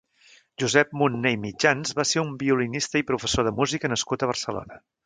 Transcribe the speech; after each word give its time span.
Josep 0.63 0.95
Munné 1.01 1.33
i 1.35 1.39
Mitjans 1.45 1.93
va 2.01 2.07
ser 2.13 2.25
un 2.25 2.35
violinista 2.45 3.05
i 3.05 3.07
professor 3.13 3.51
de 3.51 3.57
música 3.61 3.97
nascut 3.97 4.25
a 4.29 4.35
Barcelona. 4.35 4.87